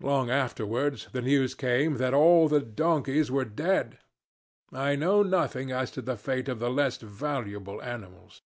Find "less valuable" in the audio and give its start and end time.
6.70-7.82